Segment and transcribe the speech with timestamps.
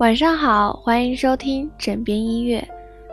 [0.00, 2.66] 晚上好，欢迎收听枕边音乐，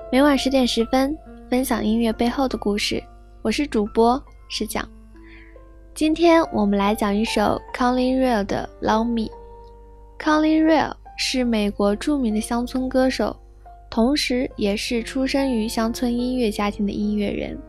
[0.09, 1.13] 每晚十点十分
[1.50, 3.04] 分享音乐背后的故事。
[3.42, 4.88] 我是主播是讲，
[5.93, 9.29] 今天我们来讲一首 Colin Real 的《Love Me》。
[10.18, 13.35] Colin Real 是美国著名的乡村歌手，
[13.89, 17.59] 同时也是出生于乡村音乐家庭的音乐人。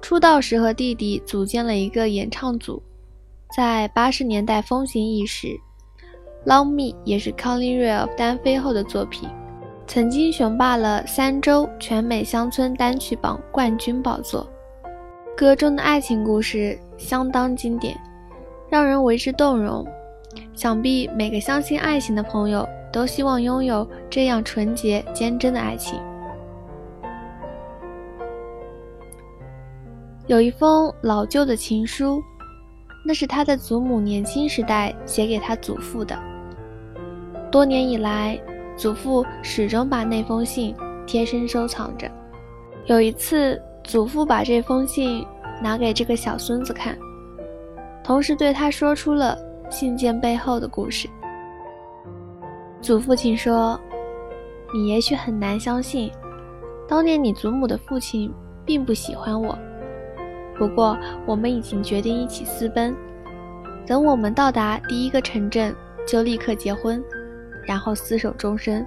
[0.00, 2.80] 出道时和弟弟组建了一个演唱组，
[3.56, 5.48] 在八十年代风行一时。
[6.46, 9.28] 《Love Me》也是 Colin Real 单飞后的作品，
[9.86, 14.48] 曾经雄霸了三周全美乡村单曲榜冠军宝座。
[15.36, 17.94] 歌中的爱情故事相当经典，
[18.70, 19.86] 让人为之动容。
[20.54, 26.00] 想必每个相信爱情的朋友都希望拥有这样纯洁坚贞的爱情。
[30.26, 32.22] 有一封老旧的情书，
[33.04, 36.18] 那是他的祖母年轻时代写给他祖父的。
[37.50, 38.40] 多年以来，
[38.76, 42.08] 祖父始终把那封信贴身收藏着。
[42.86, 45.26] 有一次，祖父把这封信
[45.60, 46.96] 拿给这个小孙子看，
[48.04, 49.36] 同时对他说出了
[49.68, 51.08] 信件背后的故事。
[52.80, 53.78] 祖父亲说
[54.72, 56.10] ：“你也许很难相信，
[56.88, 58.32] 当年你祖母的父亲
[58.64, 59.58] 并不喜欢我。
[60.56, 62.96] 不过，我们已经决定一起私奔，
[63.84, 65.74] 等我们到达第一个城镇，
[66.06, 67.02] 就立刻结婚。”
[67.64, 68.86] 然后厮守终身。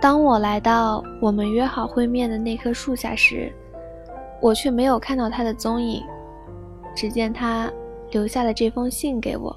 [0.00, 3.52] 当我来到我们约好会面的那棵树下时，
[4.40, 6.02] 我却没有看到他的踪影。
[6.94, 7.72] 只见他
[8.10, 9.56] 留下了这封信给我。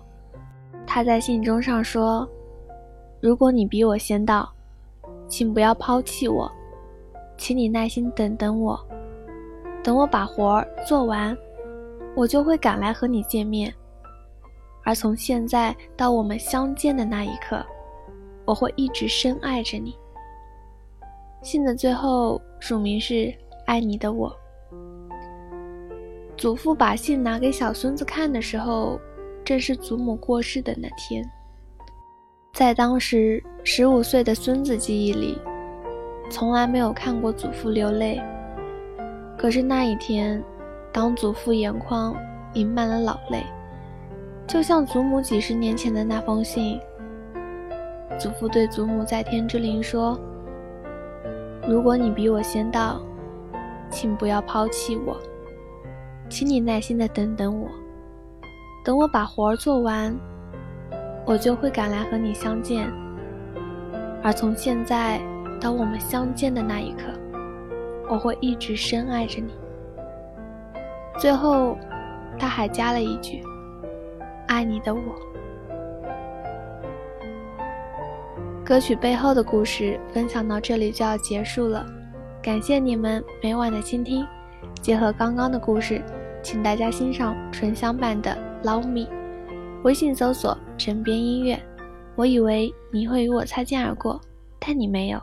[0.88, 2.25] 他在信中上说
[3.19, 4.49] ：“如果你比我先到，
[5.27, 6.49] 请不要抛弃我，
[7.38, 8.80] 请你耐心等等我。
[9.83, 11.36] 等我把活儿做完，
[12.16, 13.73] 我就会赶来和你见面。”
[14.86, 17.66] 而从现在到我们相见的那一刻，
[18.45, 19.97] 我会一直深爱着你。
[21.42, 23.33] 信的最后署名是
[23.65, 24.32] “爱你的我”。
[26.37, 28.99] 祖父把信拿给小孙子看的时候，
[29.43, 31.27] 正是祖母过世的那天。
[32.54, 35.38] 在当时十五岁的孙子记忆里，
[36.30, 38.21] 从来没有看过祖父流泪。
[39.38, 40.43] 可是那一天，
[40.92, 42.15] 当祖父眼眶
[42.54, 43.43] 盈满了老泪。
[44.48, 46.80] 就像祖母几十年前的那封信，
[48.20, 50.17] 祖父对祖母在天之灵说
[51.67, 53.02] ：“如果你比我先到，
[53.89, 55.17] 请不要抛弃我，
[56.30, 57.67] 请你耐心的等等我，
[58.83, 60.16] 等我把活儿做完，
[61.26, 62.88] 我就会赶来和你相见。
[64.22, 65.20] 而从现在
[65.60, 67.06] 到我们相见的那一刻，
[68.10, 69.52] 我会一直深爱着你。”
[71.17, 71.76] 最后，
[72.38, 73.44] 他还加了一句。
[74.48, 75.02] 爱你的我，
[78.64, 81.86] 歌曲背后的故事分享到这里就要结束了，
[82.42, 84.26] 感谢你们每晚的倾听。
[84.82, 86.02] 结合刚刚的故事，
[86.44, 89.02] 请大家欣赏纯享版的《Love Me》，
[89.83, 91.60] 微信搜索“枕边音乐”。
[92.16, 94.22] 我以为你会与我擦肩而过，
[94.60, 95.20] 但你没有。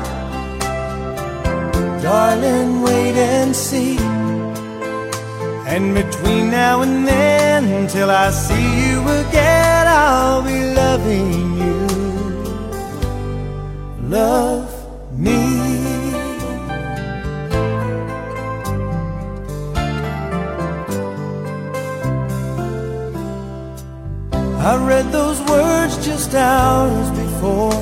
[2.01, 3.97] Darling, wait and see.
[5.73, 11.31] And between now and then, till I see you again, I'll be loving
[11.61, 11.79] you.
[14.09, 14.76] Love
[24.69, 27.79] I read those words just hours before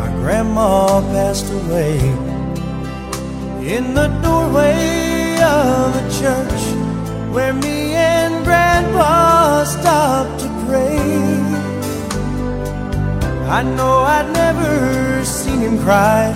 [0.00, 1.98] my grandma passed away.
[3.74, 6.62] In the doorway of a church
[7.34, 10.96] where me and grandpa stopped to pray.
[13.58, 16.32] I know I'd never seen him cry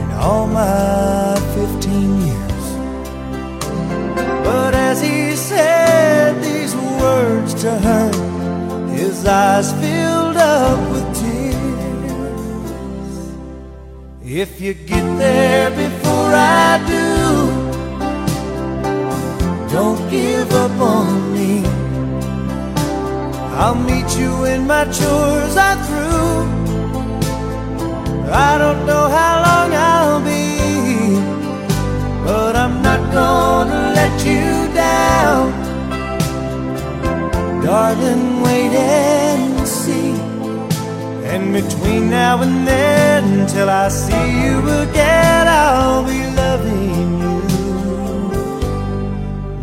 [0.00, 2.17] in all my 15
[9.28, 11.58] eyes filled up with tears.
[14.24, 17.06] If you get there before I do,
[19.70, 21.62] don't give up on me.
[23.60, 26.40] I'll meet you when my chores are through.
[28.30, 31.18] I don't know how long I'll be,
[32.24, 35.52] but I'm not gonna let you down.
[37.62, 39.17] Darling, wait and see.
[41.52, 47.40] Between now and then, till I see you again, I'll be loving you.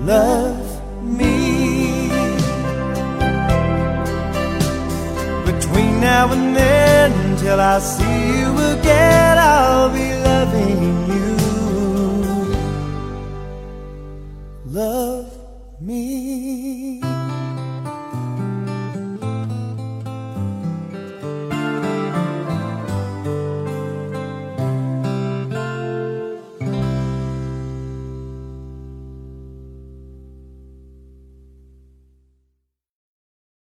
[0.06, 2.10] Love me.
[5.46, 11.15] Between now and then, till I see you again, I'll be loving you.